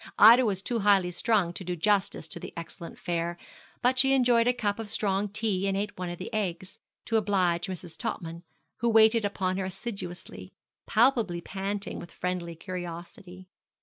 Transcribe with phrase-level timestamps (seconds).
[0.17, 3.37] Ida was too highly strung to do justice to the excellent fare,
[3.83, 7.17] but she enjoyed a cup of strong tea, and ate one of the eggs, to
[7.17, 7.99] oblige Mrs.
[7.99, 8.41] Topman,
[8.77, 10.53] who waited upon her assiduously,
[10.87, 13.47] palpably panting with friendly curiosity.